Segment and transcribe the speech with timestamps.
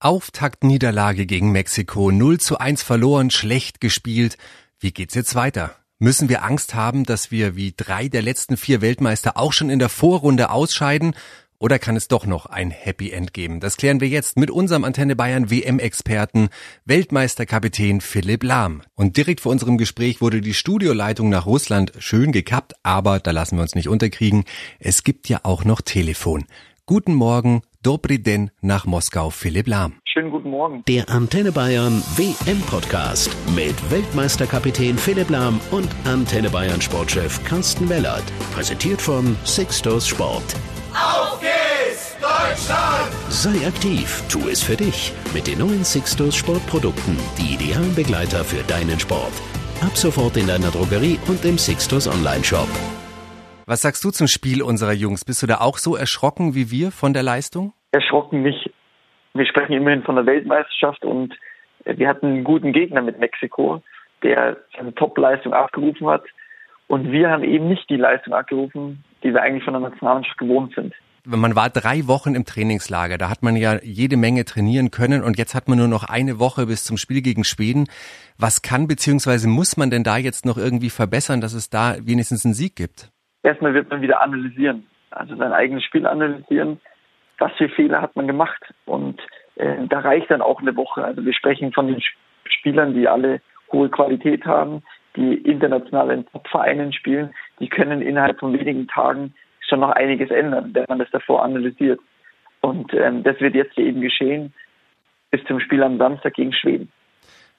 [0.00, 4.38] Auftaktniederlage gegen Mexiko, 0 zu 1 verloren, schlecht gespielt.
[4.78, 5.74] Wie geht's jetzt weiter?
[5.98, 9.80] Müssen wir Angst haben, dass wir wie drei der letzten vier Weltmeister auch schon in
[9.80, 11.16] der Vorrunde ausscheiden?
[11.58, 13.58] Oder kann es doch noch ein Happy End geben?
[13.58, 16.50] Das klären wir jetzt mit unserem Antenne Bayern WM-Experten,
[16.84, 18.82] Weltmeisterkapitän Philipp Lahm.
[18.94, 23.56] Und direkt vor unserem Gespräch wurde die Studioleitung nach Russland schön gekappt, aber da lassen
[23.56, 24.44] wir uns nicht unterkriegen.
[24.78, 26.44] Es gibt ja auch noch Telefon.
[26.86, 29.94] Guten Morgen, Dobry Den nach Moskau, Philipp Lahm.
[30.04, 30.82] Schönen guten Morgen.
[30.88, 38.24] Der Antenne Bayern WM Podcast mit Weltmeisterkapitän Philipp Lahm und Antenne Bayern Sportchef Carsten Mellert.
[38.52, 40.42] Präsentiert von Sixtos Sport.
[40.92, 43.12] Auf geht's, Deutschland!
[43.28, 45.12] Sei aktiv, tu es für dich.
[45.32, 47.16] Mit den neuen Sixtos Sportprodukten.
[47.38, 49.32] Die idealen Begleiter für deinen Sport.
[49.82, 52.68] Ab sofort in deiner Drogerie und im Sixtos Online-Shop.
[53.66, 55.26] Was sagst du zum Spiel unserer Jungs?
[55.26, 57.74] Bist du da auch so erschrocken wie wir von der Leistung?
[57.92, 58.70] Erschrocken nicht.
[59.34, 61.34] Wir sprechen immerhin von der Weltmeisterschaft und
[61.84, 63.82] wir hatten einen guten Gegner mit Mexiko,
[64.22, 66.24] der seine Top-Leistung abgerufen hat.
[66.86, 70.74] Und wir haben eben nicht die Leistung abgerufen, die wir eigentlich von der Nationalmannschaft gewohnt
[70.74, 70.94] sind.
[71.26, 75.36] Man war drei Wochen im Trainingslager, da hat man ja jede Menge trainieren können und
[75.36, 77.86] jetzt hat man nur noch eine Woche bis zum Spiel gegen Schweden.
[78.38, 79.46] Was kann bzw.
[79.46, 83.10] muss man denn da jetzt noch irgendwie verbessern, dass es da wenigstens einen Sieg gibt?
[83.48, 86.80] erstmal wird man wieder analysieren, also sein eigenes Spiel analysieren.
[87.38, 88.62] Was für Fehler hat man gemacht?
[88.84, 89.20] Und
[89.56, 91.04] äh, da reicht dann auch eine Woche.
[91.04, 92.02] Also wir sprechen von den
[92.44, 93.40] Spielern, die alle
[93.72, 94.82] hohe Qualität haben,
[95.16, 97.34] die international in Top-Vereinen spielen.
[97.60, 102.00] Die können innerhalb von wenigen Tagen schon noch einiges ändern, wenn man das davor analysiert.
[102.60, 104.52] Und ähm, das wird jetzt eben geschehen
[105.30, 106.90] bis zum Spiel am Samstag gegen Schweden.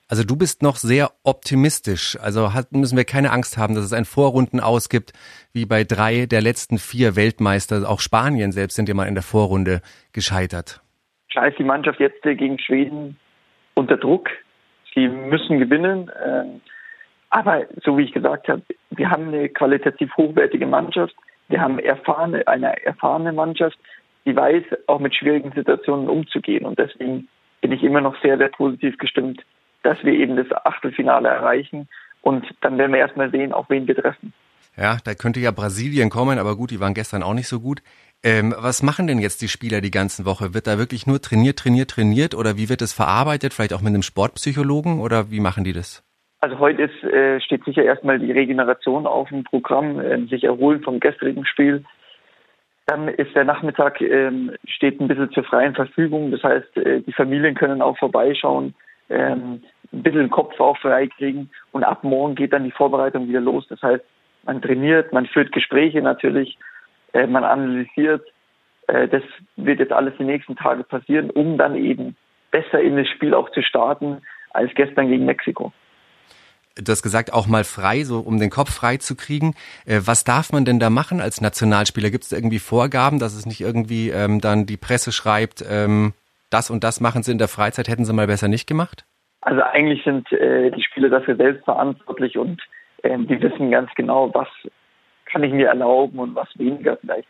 [0.10, 2.18] Also du bist noch sehr optimistisch.
[2.20, 5.14] Also müssen wir keine Angst haben, dass es ein Vorrunden ausgibt,
[5.54, 7.88] wie bei drei der letzten vier Weltmeister.
[7.88, 10.82] Auch Spanien selbst sind ja mal in der Vorrunde gescheitert.
[11.30, 13.18] Klar ist die Mannschaft jetzt gegen Schweden
[13.76, 14.30] unter Druck.
[14.96, 16.10] Sie müssen gewinnen.
[16.26, 16.62] Ähm,
[17.30, 21.14] aber so wie ich gesagt habe, wir haben eine qualitativ hochwertige Mannschaft.
[21.50, 23.78] Wir haben erfahrene, eine erfahrene Mannschaft,
[24.26, 26.66] die weiß, auch mit schwierigen Situationen umzugehen.
[26.66, 27.28] Und deswegen
[27.62, 29.45] bin ich immer noch sehr, sehr positiv gestimmt
[29.84, 31.88] dass wir eben das Achtelfinale erreichen.
[32.22, 34.34] Und dann werden wir erstmal sehen, auf wen wir treffen.
[34.78, 37.82] Ja, da könnte ja Brasilien kommen, aber gut, die waren gestern auch nicht so gut.
[38.23, 40.54] Ähm, was machen denn jetzt die Spieler die ganze Woche?
[40.54, 43.54] Wird da wirklich nur trainiert, trainiert, trainiert oder wie wird es verarbeitet?
[43.54, 46.04] Vielleicht auch mit einem Sportpsychologen oder wie machen die das?
[46.42, 50.82] Also heute ist, äh, steht sicher erstmal die Regeneration auf dem Programm, äh, sich erholen
[50.82, 51.84] vom gestrigen Spiel.
[52.86, 54.32] Dann ist der Nachmittag äh,
[54.66, 56.32] steht ein bisschen zur freien Verfügung.
[56.32, 58.76] Das heißt, äh, die Familien können auch vorbeischauen
[59.09, 59.61] ähm,
[59.92, 63.42] ein bisschen den Kopf auch frei kriegen und ab morgen geht dann die Vorbereitung wieder
[63.42, 63.65] los.
[63.70, 64.03] Das heißt,
[64.43, 66.58] man trainiert, man führt Gespräche natürlich,
[67.14, 68.25] äh, man analysiert.
[68.87, 69.23] Äh, das
[69.55, 72.15] wird jetzt alles die nächsten Tage passieren, um dann eben
[72.52, 74.21] besser in das Spiel auch zu starten
[74.52, 75.71] als gestern gegen Mexiko.
[76.76, 79.55] Du hast gesagt, auch mal frei, so um den Kopf frei zu kriegen.
[79.86, 82.09] Äh, was darf man denn da machen als Nationalspieler?
[82.09, 86.14] Gibt es irgendwie Vorgaben, dass es nicht irgendwie ähm, dann die Presse schreibt, ähm,
[86.49, 89.05] das und das machen sie in der Freizeit, hätten sie mal besser nicht gemacht?
[89.42, 92.61] Also eigentlich sind äh, die Spieler dafür selbst verantwortlich und
[93.04, 94.48] äh, die wissen ganz genau, was
[95.26, 97.27] kann ich mir erlauben und was weniger vielleicht.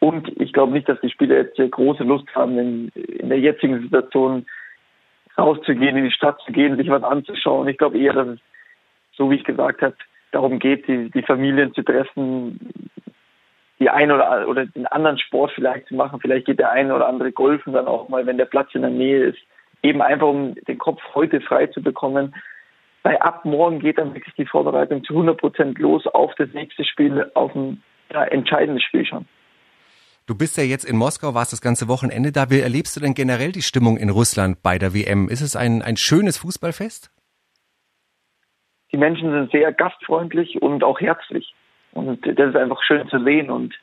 [0.00, 3.80] Und ich glaube nicht, dass die Spieler jetzt große Lust haben, in, in der jetzigen
[3.82, 4.46] Situation
[5.38, 7.68] rauszugehen, in die Stadt zu gehen, sich was anzuschauen.
[7.68, 8.40] Ich glaube eher, dass es,
[9.16, 9.94] so wie ich gesagt habe,
[10.32, 12.58] darum geht, die, die Familien zu treffen,
[13.82, 16.20] die ein oder oder den anderen Sport vielleicht zu machen.
[16.20, 18.90] Vielleicht geht der eine oder andere golfen dann auch mal, wenn der Platz in der
[18.90, 19.38] Nähe ist.
[19.82, 22.34] Eben einfach, um den Kopf heute frei zu bekommen.
[23.02, 26.84] Weil ab morgen geht dann wirklich die Vorbereitung zu 100 Prozent los auf das nächste
[26.84, 27.82] Spiel, auf ein
[28.12, 29.26] ja, entscheidendes Spiel schon.
[30.26, 32.48] Du bist ja jetzt in Moskau, warst das ganze Wochenende da.
[32.48, 35.28] Wie erlebst du denn generell die Stimmung in Russland bei der WM?
[35.28, 37.10] Ist es ein, ein schönes Fußballfest?
[38.92, 41.52] Die Menschen sind sehr gastfreundlich und auch herzlich.
[41.92, 43.50] Und das ist einfach schön zu sehen.
[43.50, 43.74] Und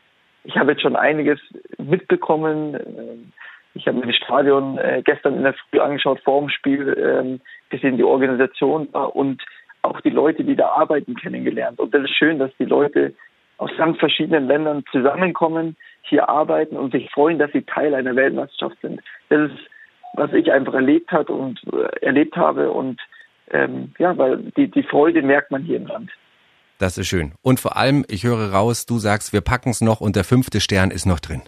[0.44, 1.40] ich habe jetzt schon einiges
[1.78, 3.32] mitbekommen.
[3.74, 7.42] Ich habe mir das Stadion äh, gestern in der Früh angeschaut, vor dem Spiel, ähm,
[7.70, 9.44] gesehen die Organisation und
[9.82, 11.80] auch die Leute, die da arbeiten, kennengelernt.
[11.80, 13.14] Und das ist schön, dass die Leute
[13.58, 18.78] aus ganz verschiedenen Ländern zusammenkommen, hier arbeiten und sich freuen, dass sie Teil einer Weltmeisterschaft
[18.82, 19.02] sind.
[19.30, 19.60] Das ist,
[20.14, 23.00] was ich einfach erlebt hat und äh, erlebt habe und
[23.52, 26.12] ähm, ja, weil die, die Freude merkt man hier im Land.
[26.80, 27.34] Das ist schön.
[27.42, 30.62] Und vor allem, ich höre raus, du sagst, wir packen es noch und der fünfte
[30.62, 31.42] Stern ist noch drin.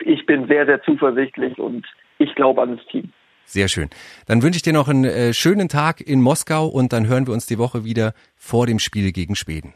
[0.00, 1.86] Ich bin sehr, sehr zuversichtlich und
[2.18, 3.12] ich glaube an das Team.
[3.44, 3.88] Sehr schön.
[4.26, 7.32] Dann wünsche ich dir noch einen äh, schönen Tag in Moskau und dann hören wir
[7.32, 9.72] uns die Woche wieder vor dem Spiel gegen Schweden.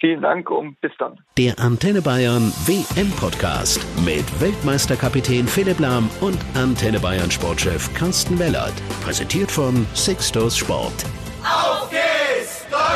[0.00, 1.20] Vielen Dank und bis dann.
[1.38, 8.74] Der Antenne Bayern WM Podcast mit Weltmeisterkapitän Philipp Lahm und Antenne Bayern Sportchef Carsten Wellert.
[9.04, 11.04] Präsentiert von Sixtos Sport.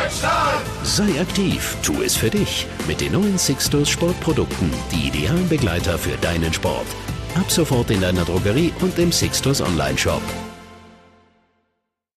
[0.08, 0.64] Deutschland!
[0.84, 6.16] Sei aktiv, tu es für dich mit den neuen Sixtos Sportprodukten, die idealen Begleiter für
[6.19, 6.87] deinen Sport.
[7.34, 10.22] Ab sofort in deiner Drogerie und im Sixtos Online-Shop.